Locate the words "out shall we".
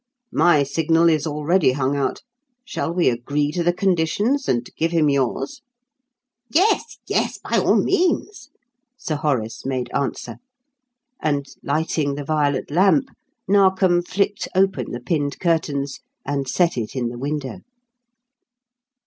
1.95-3.07